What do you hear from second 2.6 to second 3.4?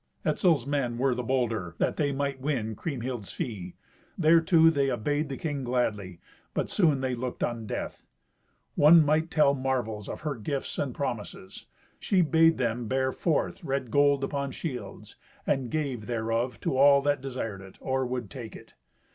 Kriemhild's